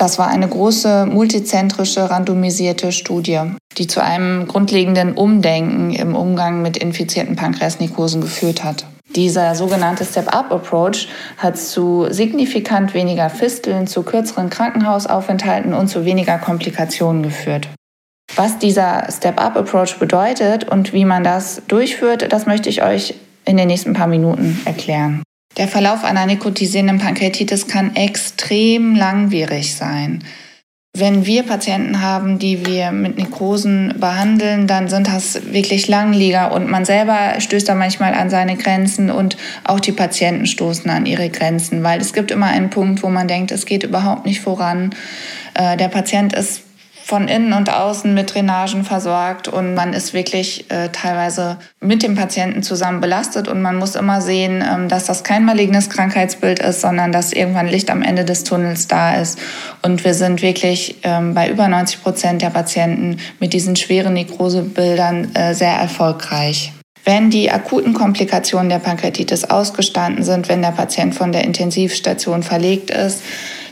Das 0.00 0.18
war 0.18 0.28
eine 0.28 0.48
große 0.48 1.04
multizentrische 1.04 2.08
randomisierte 2.08 2.90
Studie, 2.90 3.38
die 3.76 3.86
zu 3.86 4.02
einem 4.02 4.48
grundlegenden 4.48 5.12
Umdenken 5.12 5.92
im 5.92 6.16
Umgang 6.16 6.62
mit 6.62 6.78
infizierten 6.78 7.36
Pankreasnikosen 7.36 8.22
geführt 8.22 8.64
hat. 8.64 8.86
Dieser 9.14 9.54
sogenannte 9.54 10.06
Step-Up-Approach 10.06 11.08
hat 11.36 11.58
zu 11.58 12.06
signifikant 12.08 12.94
weniger 12.94 13.28
Fisteln, 13.28 13.86
zu 13.86 14.02
kürzeren 14.02 14.48
Krankenhausaufenthalten 14.48 15.74
und 15.74 15.88
zu 15.88 16.06
weniger 16.06 16.38
Komplikationen 16.38 17.22
geführt. 17.22 17.68
Was 18.36 18.58
dieser 18.58 19.06
Step-Up-Approach 19.12 19.98
bedeutet 19.98 20.66
und 20.66 20.94
wie 20.94 21.04
man 21.04 21.24
das 21.24 21.60
durchführt, 21.68 22.32
das 22.32 22.46
möchte 22.46 22.70
ich 22.70 22.82
euch 22.82 23.16
in 23.44 23.58
den 23.58 23.66
nächsten 23.66 23.92
paar 23.92 24.06
Minuten 24.06 24.62
erklären. 24.64 25.22
Der 25.56 25.68
Verlauf 25.68 26.04
einer 26.04 26.26
nikotisierenden 26.26 26.98
Pankreatitis 26.98 27.66
kann 27.66 27.96
extrem 27.96 28.94
langwierig 28.94 29.74
sein. 29.74 30.22
Wenn 30.92 31.24
wir 31.24 31.44
Patienten 31.44 32.02
haben, 32.02 32.40
die 32.40 32.66
wir 32.66 32.90
mit 32.90 33.16
Nekrosen 33.16 33.94
behandeln, 34.00 34.66
dann 34.66 34.88
sind 34.88 35.06
das 35.06 35.52
wirklich 35.52 35.86
Langlieger 35.86 36.50
und 36.52 36.68
man 36.68 36.84
selber 36.84 37.38
stößt 37.38 37.68
da 37.68 37.76
manchmal 37.76 38.12
an 38.12 38.28
seine 38.28 38.56
Grenzen 38.56 39.08
und 39.08 39.36
auch 39.62 39.78
die 39.78 39.92
Patienten 39.92 40.46
stoßen 40.46 40.90
an 40.90 41.06
ihre 41.06 41.28
Grenzen, 41.28 41.84
weil 41.84 42.00
es 42.00 42.12
gibt 42.12 42.32
immer 42.32 42.46
einen 42.46 42.70
Punkt, 42.70 43.04
wo 43.04 43.08
man 43.08 43.28
denkt, 43.28 43.52
es 43.52 43.66
geht 43.66 43.84
überhaupt 43.84 44.26
nicht 44.26 44.40
voran. 44.40 44.90
Äh, 45.54 45.76
der 45.76 45.88
Patient 45.88 46.32
ist 46.32 46.62
von 47.10 47.26
innen 47.26 47.52
und 47.54 47.68
außen 47.68 48.14
mit 48.14 48.32
Drainagen 48.32 48.84
versorgt 48.84 49.48
und 49.48 49.74
man 49.74 49.94
ist 49.94 50.14
wirklich 50.14 50.70
äh, 50.70 50.90
teilweise 50.90 51.56
mit 51.80 52.04
dem 52.04 52.14
Patienten 52.14 52.62
zusammen 52.62 53.00
belastet 53.00 53.48
und 53.48 53.60
man 53.60 53.74
muss 53.74 53.96
immer 53.96 54.20
sehen, 54.20 54.62
ähm, 54.64 54.88
dass 54.88 55.06
das 55.06 55.24
kein 55.24 55.44
malignes 55.44 55.90
Krankheitsbild 55.90 56.60
ist, 56.60 56.82
sondern 56.82 57.10
dass 57.10 57.32
irgendwann 57.32 57.66
Licht 57.66 57.90
am 57.90 58.02
Ende 58.02 58.24
des 58.24 58.44
Tunnels 58.44 58.86
da 58.86 59.16
ist. 59.16 59.40
Und 59.82 60.04
wir 60.04 60.14
sind 60.14 60.40
wirklich 60.40 60.98
ähm, 61.02 61.34
bei 61.34 61.50
über 61.50 61.66
90 61.66 62.00
Prozent 62.00 62.42
der 62.42 62.50
Patienten 62.50 63.16
mit 63.40 63.54
diesen 63.54 63.74
schweren 63.74 64.12
Nekrosebildern 64.12 65.34
äh, 65.34 65.52
sehr 65.52 65.72
erfolgreich. 65.72 66.72
Wenn 67.04 67.28
die 67.28 67.50
akuten 67.50 67.92
Komplikationen 67.92 68.68
der 68.68 68.78
Pankreatitis 68.78 69.42
ausgestanden 69.46 70.22
sind, 70.22 70.48
wenn 70.48 70.62
der 70.62 70.70
Patient 70.70 71.12
von 71.16 71.32
der 71.32 71.42
Intensivstation 71.42 72.44
verlegt 72.44 72.92
ist, 72.92 73.22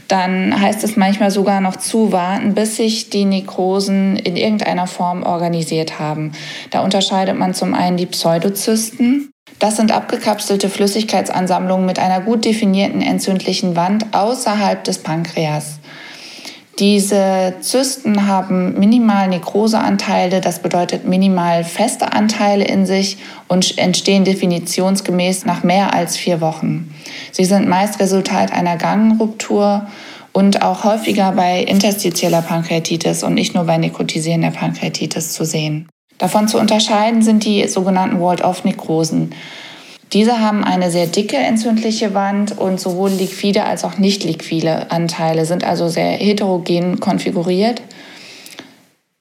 dann 0.08 0.58
heißt 0.58 0.82
es 0.84 0.96
manchmal 0.96 1.30
sogar 1.30 1.60
noch 1.60 1.76
zuwarten, 1.76 2.54
bis 2.54 2.76
sich 2.76 3.10
die 3.10 3.26
Nekrosen 3.26 4.16
in 4.16 4.36
irgendeiner 4.36 4.86
Form 4.86 5.22
organisiert 5.22 5.98
haben. 5.98 6.32
Da 6.70 6.82
unterscheidet 6.82 7.38
man 7.38 7.54
zum 7.54 7.74
einen 7.74 7.98
die 7.98 8.06
Pseudozysten. 8.06 9.30
Das 9.58 9.76
sind 9.76 9.92
abgekapselte 9.92 10.70
Flüssigkeitsansammlungen 10.70 11.84
mit 11.84 11.98
einer 11.98 12.20
gut 12.20 12.44
definierten 12.44 13.02
entzündlichen 13.02 13.76
Wand 13.76 14.14
außerhalb 14.14 14.82
des 14.84 14.98
Pankreas. 14.98 15.77
Diese 16.78 17.54
Zysten 17.60 18.28
haben 18.28 18.78
minimal 18.78 19.26
Nekroseanteile, 19.26 20.40
das 20.40 20.60
bedeutet 20.60 21.04
minimal 21.04 21.64
feste 21.64 22.12
Anteile 22.12 22.64
in 22.64 22.86
sich 22.86 23.18
und 23.48 23.78
entstehen 23.78 24.22
definitionsgemäß 24.24 25.44
nach 25.44 25.64
mehr 25.64 25.92
als 25.92 26.16
vier 26.16 26.40
Wochen. 26.40 26.94
Sie 27.32 27.44
sind 27.44 27.68
meist 27.68 27.98
Resultat 27.98 28.52
einer 28.52 28.76
Gangenruptur 28.76 29.88
und 30.32 30.62
auch 30.62 30.84
häufiger 30.84 31.32
bei 31.32 31.62
interstitieller 31.62 32.42
Pankreatitis 32.42 33.24
und 33.24 33.34
nicht 33.34 33.56
nur 33.56 33.64
bei 33.64 33.76
nekrotisierender 33.76 34.52
Pankreatitis 34.52 35.32
zu 35.32 35.44
sehen. 35.44 35.88
Davon 36.18 36.46
zu 36.46 36.58
unterscheiden 36.58 37.22
sind 37.22 37.44
die 37.44 37.66
sogenannten 37.66 38.20
Walled-off-Nekrosen. 38.20 39.34
Diese 40.12 40.40
haben 40.40 40.64
eine 40.64 40.90
sehr 40.90 41.06
dicke 41.06 41.36
entzündliche 41.36 42.14
Wand 42.14 42.56
und 42.56 42.80
sowohl 42.80 43.10
liquide 43.10 43.64
als 43.64 43.84
auch 43.84 43.98
nicht 43.98 44.24
liquide 44.24 44.90
Anteile 44.90 45.44
sind 45.44 45.64
also 45.64 45.88
sehr 45.88 46.12
heterogen 46.12 46.98
konfiguriert, 46.98 47.82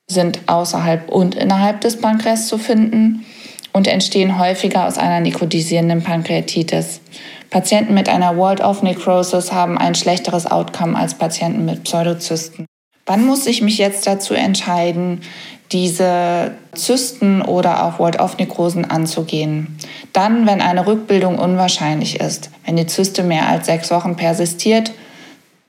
sind 0.07 0.39
außerhalb 0.47 1.09
und 1.09 1.35
innerhalb 1.35 1.81
des 1.81 1.99
Pankreas 1.99 2.47
zu 2.47 2.57
finden 2.57 3.25
und 3.73 3.87
entstehen 3.87 4.39
häufiger 4.39 4.87
aus 4.87 4.97
einer 4.97 5.19
nekrotisierenden 5.19 6.03
Pankreatitis. 6.03 7.01
Patienten 7.49 7.93
mit 7.93 8.07
einer 8.07 8.37
Walled-off-Necrosis 8.37 9.51
haben 9.51 9.77
ein 9.77 9.95
schlechteres 9.95 10.45
Outcome 10.45 10.97
als 10.97 11.15
Patienten 11.15 11.65
mit 11.65 11.83
Pseudozysten. 11.83 12.65
Wann 13.05 13.25
muss 13.25 13.45
ich 13.45 13.61
mich 13.61 13.77
jetzt 13.77 14.05
dazu 14.05 14.33
entscheiden, 14.33 15.21
diese 15.71 16.55
Zysten 16.73 17.41
oder 17.41 17.83
auch 17.85 17.99
Walled-off-Nekrosen 17.99 18.85
anzugehen. 18.85 19.77
Dann, 20.13 20.47
wenn 20.47 20.61
eine 20.61 20.87
Rückbildung 20.87 21.37
unwahrscheinlich 21.37 22.19
ist, 22.19 22.49
wenn 22.65 22.77
die 22.77 22.87
Zyste 22.87 23.23
mehr 23.23 23.47
als 23.47 23.65
sechs 23.65 23.91
Wochen 23.91 24.15
persistiert, 24.15 24.91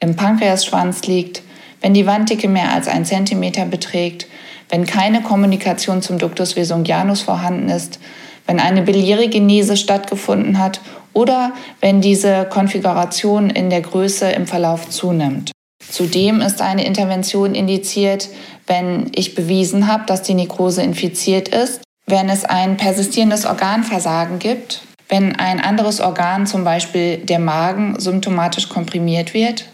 im 0.00 0.14
Pankreasschwanz 0.14 1.02
liegt, 1.06 1.42
wenn 1.80 1.94
die 1.94 2.06
Wanddicke 2.06 2.48
mehr 2.48 2.72
als 2.72 2.88
ein 2.88 3.04
Zentimeter 3.04 3.64
beträgt, 3.64 4.26
wenn 4.68 4.86
keine 4.86 5.22
Kommunikation 5.22 6.02
zum 6.02 6.18
Ductus 6.18 6.56
vesongianus 6.56 7.22
vorhanden 7.22 7.68
ist, 7.68 7.98
wenn 8.46 8.60
eine 8.60 8.82
biliäre 8.82 9.28
Genese 9.28 9.76
stattgefunden 9.76 10.58
hat 10.58 10.80
oder 11.12 11.52
wenn 11.80 12.00
diese 12.00 12.46
Konfiguration 12.48 13.50
in 13.50 13.70
der 13.70 13.80
Größe 13.80 14.30
im 14.30 14.46
Verlauf 14.46 14.88
zunimmt. 14.88 15.52
Zudem 15.90 16.40
ist 16.40 16.60
eine 16.60 16.84
Intervention 16.84 17.54
indiziert, 17.54 18.28
wenn 18.68 19.10
ich 19.14 19.34
bewiesen 19.34 19.86
habe, 19.86 20.04
dass 20.06 20.22
die 20.22 20.34
Nekrose 20.34 20.82
infiziert 20.82 21.48
ist, 21.48 21.80
wenn 22.06 22.28
es 22.28 22.44
ein 22.44 22.76
persistierendes 22.76 23.44
Organversagen 23.44 24.38
gibt, 24.38 24.82
wenn 25.08 25.36
ein 25.36 25.60
anderes 25.60 26.00
Organ, 26.00 26.46
zum 26.46 26.64
Beispiel 26.64 27.18
der 27.18 27.38
Magen, 27.38 27.98
symptomatisch 27.98 28.68
komprimiert 28.68 29.34
wird, 29.34 29.64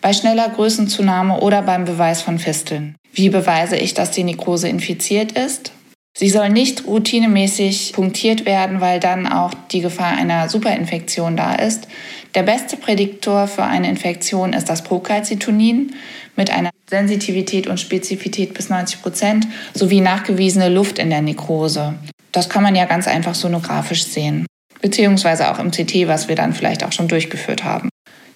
bei 0.00 0.12
schneller 0.12 0.48
Größenzunahme 0.48 1.40
oder 1.40 1.62
beim 1.62 1.84
Beweis 1.84 2.22
von 2.22 2.38
Fisteln. 2.38 2.96
Wie 3.12 3.28
beweise 3.28 3.76
ich, 3.76 3.94
dass 3.94 4.12
die 4.12 4.24
Nekrose 4.24 4.68
infiziert 4.68 5.32
ist? 5.32 5.72
Sie 6.16 6.28
soll 6.28 6.50
nicht 6.50 6.86
routinemäßig 6.86 7.92
punktiert 7.92 8.44
werden, 8.44 8.80
weil 8.80 9.00
dann 9.00 9.26
auch 9.26 9.52
die 9.70 9.80
Gefahr 9.80 10.16
einer 10.16 10.48
Superinfektion 10.48 11.36
da 11.36 11.54
ist. 11.54 11.86
Der 12.34 12.42
beste 12.42 12.76
Prädiktor 12.76 13.46
für 13.46 13.62
eine 13.62 13.88
Infektion 13.88 14.52
ist 14.52 14.68
das 14.68 14.82
Procalcitonin 14.82 15.94
mit 16.36 16.50
einer 16.50 16.70
Sensitivität 16.88 17.66
und 17.66 17.80
Spezifität 17.80 18.54
bis 18.54 18.68
90 18.68 19.02
Prozent 19.02 19.46
sowie 19.74 20.00
nachgewiesene 20.00 20.68
Luft 20.68 20.98
in 20.98 21.10
der 21.10 21.22
Nekrose. 21.22 21.94
Das 22.32 22.48
kann 22.48 22.62
man 22.62 22.74
ja 22.74 22.84
ganz 22.84 23.08
einfach 23.08 23.34
sonografisch 23.34 24.04
sehen, 24.04 24.46
beziehungsweise 24.80 25.50
auch 25.50 25.58
im 25.58 25.70
CT, 25.70 26.06
was 26.06 26.28
wir 26.28 26.36
dann 26.36 26.52
vielleicht 26.52 26.84
auch 26.84 26.92
schon 26.92 27.08
durchgeführt 27.08 27.64
haben. 27.64 27.88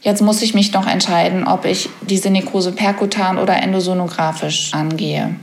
Jetzt 0.03 0.21
muss 0.21 0.43
ich 0.43 0.53
mich 0.53 0.73
noch 0.73 0.87
entscheiden, 0.87 1.47
ob 1.47 1.65
ich 1.65 1.89
diese 2.03 2.31
Nekrose 2.31 2.73
perkutan 2.73 3.39
oder 3.39 3.63
endosonografisch 3.63 4.75
angehe. 4.75 5.35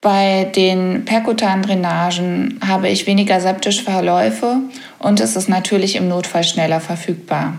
Bei 0.00 0.44
den 0.44 1.04
perkutanen 1.04 1.64
Drainagen 1.64 2.60
habe 2.64 2.88
ich 2.88 3.08
weniger 3.08 3.40
septische 3.40 3.82
Verläufe 3.82 4.58
und 5.00 5.18
es 5.18 5.34
ist 5.34 5.48
natürlich 5.48 5.96
im 5.96 6.06
Notfall 6.06 6.44
schneller 6.44 6.78
verfügbar. 6.78 7.58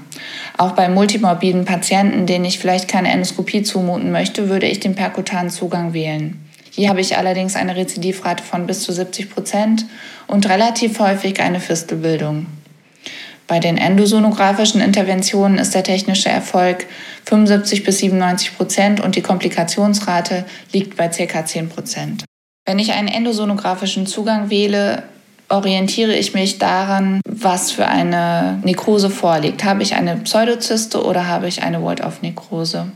Auch 0.58 0.72
bei 0.72 0.88
multimorbiden 0.88 1.66
Patienten, 1.66 2.28
denen 2.28 2.46
ich 2.46 2.58
vielleicht 2.58 2.88
keine 2.88 3.12
Endoskopie 3.12 3.64
zumuten 3.64 4.12
möchte, 4.12 4.48
würde 4.48 4.68
ich 4.68 4.80
den 4.80 4.96
perkutanen 4.96 5.50
Zugang 5.50 5.92
wählen. 5.92 6.40
Hier 6.72 6.88
habe 6.88 7.02
ich 7.02 7.18
allerdings 7.18 7.58
eine 7.58 7.76
Rezidivrate 7.76 8.42
von 8.42 8.68
bis 8.68 8.84
zu 8.84 8.94
70 8.94 9.30
Prozent 9.30 9.86
und 10.28 10.48
relativ 10.48 10.98
häufig 11.00 11.42
eine 11.42 11.60
Fistelbildung. 11.60 12.46
Bei 13.48 13.60
den 13.60 13.78
endosonografischen 13.78 14.80
Interventionen 14.80 15.58
ist 15.58 15.76
der 15.76 15.84
technische 15.84 16.30
Erfolg 16.30 16.86
75 17.26 17.84
bis 17.84 17.98
97 17.98 18.56
Prozent 18.56 19.02
und 19.02 19.18
die 19.18 19.22
Komplikationsrate 19.22 20.46
liegt 20.72 20.96
bei 20.96 21.10
ca. 21.10 21.46
10 21.46 21.68
Prozent. 21.68 22.29
Wenn 22.70 22.78
ich 22.78 22.94
einen 22.94 23.08
endosonografischen 23.08 24.06
Zugang 24.06 24.52
wähle, 24.52 25.02
orientiere 25.50 26.14
ich 26.16 26.36
mich 26.36 26.60
daran, 26.60 27.20
was 27.28 27.72
für 27.72 27.88
eine 27.88 28.62
Nekrose 28.64 29.10
vorliegt. 29.10 29.64
Habe 29.64 29.82
ich 29.82 29.96
eine 29.96 30.18
Pseudozyste 30.18 31.04
oder 31.04 31.26
habe 31.26 31.48
ich 31.48 31.64
eine 31.64 31.82
Ward-off-Nekrose? 31.82 32.92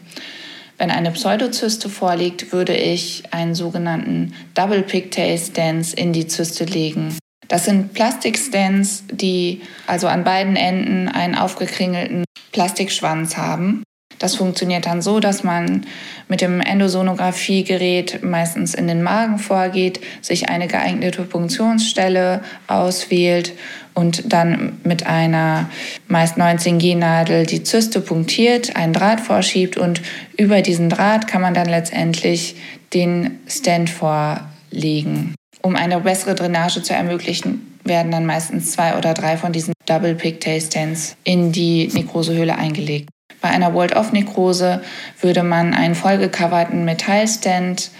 Wenn 0.78 0.92
eine 0.92 1.10
Pseudozyste 1.10 1.90
vorliegt, 1.90 2.52
würde 2.52 2.76
ich 2.76 3.24
einen 3.32 3.56
sogenannten 3.56 4.36
Double 4.54 4.84
Pigtail 4.84 5.40
Stance 5.40 5.96
in 5.96 6.14
die 6.14 6.28
Zyste 6.28 6.66
legen. 6.66 7.18
Das 7.48 7.66
sind 7.66 7.96
Plastikstents, 7.96 9.06
die 9.12 9.62
also 9.88 10.06
an 10.06 10.24
beiden 10.24 10.56
Enden 10.56 11.08
einen 11.08 11.34
aufgekringelten 11.34 12.26
Plastikschwanz 12.52 13.38
haben. 13.38 13.82
Das 14.20 14.36
funktioniert 14.36 14.86
dann 14.86 15.02
so, 15.02 15.20
dass 15.20 15.44
man 15.44 15.86
mit 16.28 16.42
dem 16.42 16.62
Endosonographiegerät 16.62 18.24
meistens 18.24 18.74
in 18.74 18.88
den 18.88 19.04
Magen 19.04 19.40
vorgeht, 19.40 20.00
sich 20.22 20.50
eine 20.50 20.68
geeignete 20.68 21.24
Punktionsstelle 21.24 22.42
auswählt 22.68 23.54
und 23.94 24.32
dann 24.32 24.80
mit 24.84 25.06
einer 25.06 25.70
meist 26.08 26.38
19G-Nadel 26.38 27.46
die 27.46 27.64
Zyste 27.64 28.02
punktiert, 28.02 28.76
einen 28.76 28.94
Draht 28.94 29.22
vorschiebt 29.22 29.78
und 29.78 30.02
über 30.38 30.62
diesen 30.62 30.90
Draht 30.90 31.28
kann 31.28 31.42
man 31.42 31.54
dann 31.54 31.68
letztendlich 31.68 32.56
den 32.94 33.40
Stand 33.48 33.90
vorlegen. 33.90 35.36
Um 35.62 35.76
eine 35.76 36.00
bessere 36.00 36.36
Drainage 36.36 36.82
zu 36.82 36.94
ermöglichen, 36.94 37.80
werden 37.84 38.12
dann 38.12 38.26
meistens 38.26 38.72
zwei 38.72 38.98
oder 38.98 39.14
drei 39.14 39.38
von 39.38 39.52
diesen 39.52 39.74
Double 39.86 40.16
Pigtail 40.16 40.62
Stents 40.62 41.16
in 41.24 41.52
die 41.52 41.90
Nekrosehöhle 41.94 42.58
eingelegt. 42.58 43.10
Bei 43.44 43.50
einer 43.50 43.76
Walled-Off-Nekrose 43.76 44.82
würde 45.20 45.44
man 45.44 45.74
einen 45.74 45.96
vollgecoverten 45.96 46.86
Metallstand 46.86 47.92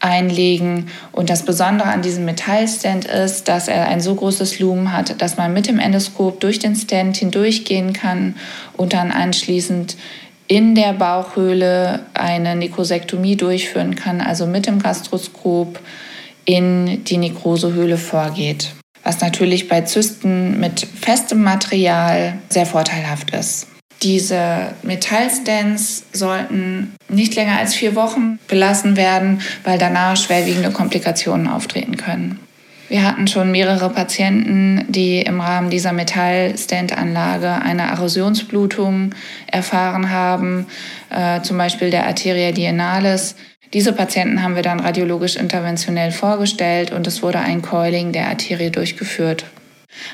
einlegen. 0.00 0.90
Und 1.12 1.30
das 1.30 1.46
Besondere 1.46 1.88
an 1.88 2.02
diesem 2.02 2.26
Metallstand 2.26 3.06
ist, 3.06 3.48
dass 3.48 3.68
er 3.68 3.88
ein 3.88 4.02
so 4.02 4.14
großes 4.14 4.58
Lumen 4.58 4.92
hat, 4.92 5.22
dass 5.22 5.38
man 5.38 5.54
mit 5.54 5.66
dem 5.66 5.78
Endoskop 5.78 6.40
durch 6.40 6.58
den 6.58 6.76
Stand 6.76 7.16
hindurchgehen 7.16 7.94
kann 7.94 8.36
und 8.76 8.92
dann 8.92 9.12
anschließend 9.12 9.96
in 10.46 10.74
der 10.74 10.92
Bauchhöhle 10.92 12.00
eine 12.12 12.54
Nekrosektomie 12.54 13.36
durchführen 13.36 13.94
kann, 13.94 14.20
also 14.20 14.46
mit 14.46 14.66
dem 14.66 14.78
Gastroskop 14.82 15.80
in 16.44 17.02
die 17.04 17.16
Nekrosehöhle 17.16 17.96
vorgeht. 17.96 18.72
Was 19.04 19.22
natürlich 19.22 19.68
bei 19.68 19.80
Zysten 19.80 20.60
mit 20.60 20.80
festem 20.80 21.42
Material 21.42 22.34
sehr 22.50 22.66
vorteilhaft 22.66 23.30
ist. 23.30 23.71
Diese 24.02 24.74
Metallstands 24.82 26.04
sollten 26.12 26.94
nicht 27.08 27.34
länger 27.36 27.58
als 27.58 27.74
vier 27.74 27.94
Wochen 27.94 28.38
belassen 28.48 28.96
werden, 28.96 29.40
weil 29.64 29.78
danach 29.78 30.16
schwerwiegende 30.16 30.70
Komplikationen 30.70 31.46
auftreten 31.46 31.96
können. 31.96 32.40
Wir 32.88 33.04
hatten 33.04 33.26
schon 33.26 33.50
mehrere 33.50 33.88
Patienten, 33.88 34.84
die 34.88 35.20
im 35.22 35.40
Rahmen 35.40 35.70
dieser 35.70 35.92
Metallstand-Anlage 35.92 37.62
eine 37.62 37.84
Erosionsblutung 37.84 39.14
erfahren 39.46 40.10
haben, 40.10 40.66
äh, 41.08 41.40
zum 41.40 41.56
Beispiel 41.56 41.90
der 41.90 42.06
Arteria 42.06 42.52
dienalis. 42.52 43.36
Diese 43.72 43.94
Patienten 43.94 44.42
haben 44.42 44.56
wir 44.56 44.62
dann 44.62 44.80
radiologisch 44.80 45.36
interventionell 45.36 46.12
vorgestellt 46.12 46.90
und 46.90 47.06
es 47.06 47.22
wurde 47.22 47.38
ein 47.38 47.62
Coiling 47.62 48.12
der 48.12 48.28
Arterie 48.28 48.70
durchgeführt. 48.70 49.46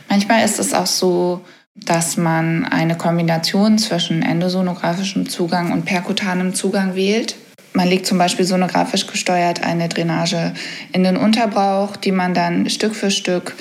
Manchmal 0.08 0.44
ist 0.44 0.60
es 0.60 0.72
auch 0.72 0.86
so, 0.86 1.40
dass 1.84 2.16
man 2.16 2.64
eine 2.64 2.96
Kombination 2.96 3.78
zwischen 3.78 4.22
endosonografischem 4.22 5.28
Zugang 5.28 5.72
und 5.72 5.84
perkutanem 5.84 6.54
Zugang 6.54 6.94
wählt. 6.94 7.36
Man 7.72 7.88
legt 7.88 8.06
zum 8.06 8.18
Beispiel 8.18 8.44
sonografisch 8.44 9.06
gesteuert 9.06 9.62
eine 9.62 9.88
Drainage 9.88 10.52
in 10.92 11.04
den 11.04 11.16
Unterbauch, 11.16 11.96
die 11.96 12.12
man 12.12 12.34
dann 12.34 12.68
Stück 12.68 12.94
für 12.94 13.10
Stück 13.10 13.54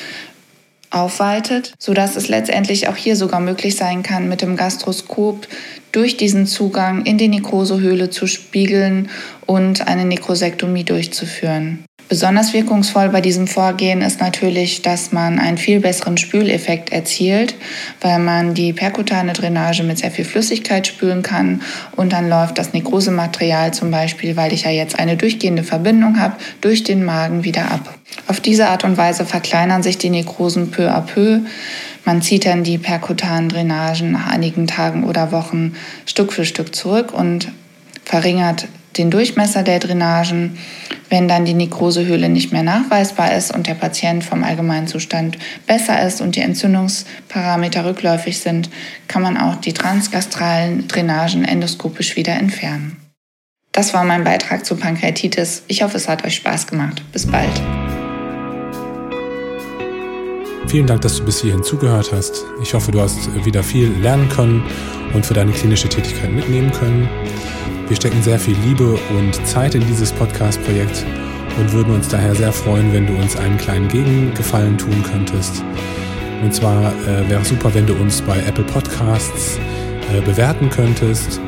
aufweitet, 0.89 1.73
sodass 1.79 2.15
es 2.15 2.27
letztendlich 2.29 2.87
auch 2.87 2.95
hier 2.95 3.15
sogar 3.15 3.39
möglich 3.39 3.75
sein 3.75 4.03
kann, 4.03 4.29
mit 4.29 4.41
dem 4.41 4.55
Gastroskop 4.55 5.47
durch 5.91 6.17
diesen 6.17 6.47
Zugang 6.47 7.05
in 7.05 7.17
die 7.17 7.27
Nekrosehöhle 7.27 8.09
zu 8.09 8.27
spiegeln 8.27 9.09
und 9.47 9.87
eine 9.87 10.05
Nekrosektomie 10.05 10.83
durchzuführen. 10.83 11.83
Besonders 12.09 12.53
wirkungsvoll 12.53 13.09
bei 13.09 13.19
diesem 13.19 13.47
Vorgehen 13.47 14.01
ist 14.01 14.21
natürlich, 14.21 14.81
dass 14.81 15.11
man 15.11 15.39
einen 15.39 15.57
viel 15.57 15.81
besseren 15.81 16.17
Spüleffekt 16.17 16.93
erzielt, 16.93 17.55
weil 17.99 18.19
man 18.19 18.53
die 18.53 18.71
perkutane 18.71 19.33
Drainage 19.33 19.83
mit 19.83 19.97
sehr 19.97 20.11
viel 20.11 20.23
Flüssigkeit 20.23 20.87
spülen 20.87 21.21
kann 21.21 21.61
und 21.97 22.13
dann 22.13 22.29
läuft 22.29 22.59
das 22.59 22.71
Nekrosematerial 22.71 23.73
zum 23.73 23.91
Beispiel, 23.91 24.37
weil 24.37 24.53
ich 24.53 24.63
ja 24.63 24.71
jetzt 24.71 24.97
eine 24.97 25.17
durchgehende 25.17 25.63
Verbindung 25.63 26.17
habe, 26.17 26.37
durch 26.61 26.85
den 26.85 27.03
Magen 27.03 27.43
wieder 27.43 27.71
ab. 27.71 27.93
Auf 28.27 28.39
diese 28.39 28.69
Art 28.69 28.85
und 28.85 28.95
Weise 28.95 29.25
verkleinern 29.25 29.83
sich 29.83 29.97
die 29.97 30.09
Nekrosen 30.09 30.71
peu 30.71 30.89
à 30.89 31.01
peu. 31.01 31.41
Man 32.05 32.21
zieht 32.21 32.45
dann 32.45 32.63
die 32.63 32.77
perkutanen 32.77 33.49
Drainagen 33.49 34.13
nach 34.13 34.27
einigen 34.27 34.65
Tagen 34.65 35.03
oder 35.03 35.33
Wochen 35.33 35.73
Stück 36.05 36.31
für 36.31 36.45
Stück 36.45 36.73
zurück 36.73 37.13
und 37.13 37.49
verringert 38.05 38.69
den 38.95 39.11
Durchmesser 39.11 39.63
der 39.63 39.79
Drainagen. 39.79 40.57
Wenn 41.09 41.27
dann 41.27 41.45
die 41.45 41.53
Nekrosehöhle 41.53 42.29
nicht 42.29 42.51
mehr 42.51 42.63
nachweisbar 42.63 43.35
ist 43.35 43.53
und 43.53 43.67
der 43.67 43.75
Patient 43.75 44.23
vom 44.23 44.43
Allgemeinzustand 44.43 45.37
besser 45.65 46.05
ist 46.05 46.21
und 46.21 46.35
die 46.35 46.41
Entzündungsparameter 46.41 47.85
rückläufig 47.85 48.39
sind, 48.39 48.69
kann 49.07 49.21
man 49.21 49.37
auch 49.37 49.55
die 49.55 49.73
transgastralen 49.73 50.87
Drainagen 50.87 51.45
endoskopisch 51.45 52.15
wieder 52.15 52.33
entfernen. 52.33 52.97
Das 53.71 53.93
war 53.93 54.03
mein 54.03 54.23
Beitrag 54.23 54.65
zu 54.65 54.75
Pankreatitis. 54.75 55.63
Ich 55.67 55.83
hoffe, 55.83 55.97
es 55.97 56.07
hat 56.07 56.25
euch 56.25 56.35
Spaß 56.35 56.67
gemacht. 56.67 57.03
Bis 57.13 57.27
bald. 57.27 57.61
Vielen 60.67 60.87
Dank, 60.87 61.01
dass 61.01 61.17
du 61.17 61.23
bis 61.23 61.41
hierhin 61.41 61.63
zugehört 61.63 62.11
hast. 62.11 62.43
Ich 62.61 62.73
hoffe, 62.73 62.91
du 62.91 62.99
hast 62.99 63.45
wieder 63.45 63.63
viel 63.63 63.89
lernen 64.01 64.27
können 64.27 64.63
und 65.13 65.25
für 65.25 65.33
deine 65.33 65.53
klinische 65.53 65.87
Tätigkeit 65.87 66.31
mitnehmen 66.31 66.71
können. 66.71 67.07
Wir 67.87 67.95
stecken 67.95 68.21
sehr 68.21 68.37
viel 68.37 68.57
Liebe 68.65 68.99
und 69.17 69.33
Zeit 69.47 69.73
in 69.73 69.87
dieses 69.87 70.11
Podcast-Projekt 70.11 71.05
und 71.57 71.71
würden 71.71 71.93
uns 71.93 72.09
daher 72.09 72.35
sehr 72.35 72.51
freuen, 72.51 72.91
wenn 72.91 73.07
du 73.07 73.13
uns 73.13 73.37
einen 73.37 73.57
kleinen 73.57 73.87
Gegengefallen 73.87 74.77
tun 74.77 75.01
könntest. 75.09 75.63
Und 76.43 76.53
zwar 76.53 76.91
äh, 77.07 77.29
wäre 77.29 77.41
es 77.41 77.47
super, 77.47 77.73
wenn 77.73 77.87
du 77.87 77.93
uns 77.93 78.21
bei 78.21 78.39
Apple 78.39 78.65
Podcasts 78.65 79.57
äh, 80.13 80.19
bewerten 80.19 80.69
könntest 80.69 81.39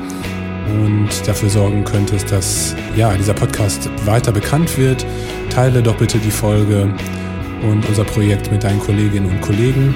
und 0.82 1.10
dafür 1.26 1.50
sorgen 1.50 1.84
könntest, 1.84 2.32
dass 2.32 2.74
ja, 2.96 3.14
dieser 3.16 3.34
Podcast 3.34 3.90
weiter 4.06 4.32
bekannt 4.32 4.78
wird. 4.78 5.06
Teile 5.50 5.84
doch 5.84 5.98
bitte 5.98 6.20
die 6.20 6.32
Folge 6.32 6.94
und 7.70 7.86
unser 7.90 8.06
Projekt 8.06 8.50
mit 8.50 8.64
deinen 8.64 8.80
Kolleginnen 8.80 9.30
und 9.30 9.42
Kollegen. 9.42 9.94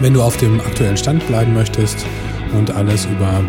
Wenn 0.00 0.14
du 0.14 0.22
auf 0.22 0.36
dem 0.36 0.58
aktuellen 0.58 0.96
Stand 0.96 1.24
bleiben 1.28 1.54
möchtest 1.54 2.04
und 2.52 2.74
alles 2.74 3.06
über 3.06 3.42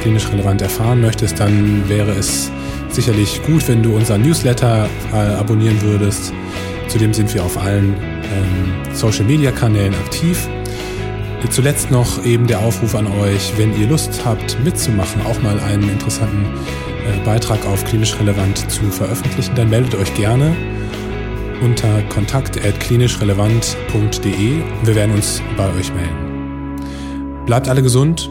klinisch 0.00 0.30
relevant 0.30 0.62
erfahren 0.62 1.00
möchtest, 1.00 1.40
dann 1.40 1.88
wäre 1.88 2.12
es 2.12 2.50
sicherlich 2.88 3.42
gut, 3.42 3.66
wenn 3.68 3.82
du 3.82 3.94
unseren 3.94 4.22
Newsletter 4.22 4.88
äh, 5.12 5.16
abonnieren 5.16 5.80
würdest. 5.82 6.32
Zudem 6.88 7.12
sind 7.12 7.34
wir 7.34 7.44
auf 7.44 7.58
allen 7.58 7.94
ähm, 7.94 8.94
Social-Media-Kanälen 8.94 9.94
aktiv. 9.94 10.48
Zuletzt 11.50 11.90
noch 11.90 12.24
eben 12.24 12.46
der 12.46 12.60
Aufruf 12.60 12.94
an 12.94 13.06
euch, 13.06 13.52
wenn 13.56 13.78
ihr 13.80 13.86
Lust 13.86 14.22
habt 14.24 14.62
mitzumachen, 14.64 15.22
auch 15.22 15.40
mal 15.40 15.58
einen 15.60 15.88
interessanten 15.88 16.44
äh, 16.44 17.24
Beitrag 17.24 17.64
auf 17.66 17.84
klinisch 17.84 18.18
relevant 18.18 18.70
zu 18.70 18.90
veröffentlichen, 18.90 19.54
dann 19.54 19.70
meldet 19.70 19.94
euch 19.94 20.12
gerne 20.14 20.54
unter 21.62 22.02
kontakt.klinischrelevant.de. 22.08 24.62
Wir 24.82 24.94
werden 24.94 25.14
uns 25.14 25.40
bei 25.56 25.72
euch 25.74 25.94
melden. 25.94 26.76
Bleibt 27.46 27.68
alle 27.68 27.82
gesund, 27.82 28.30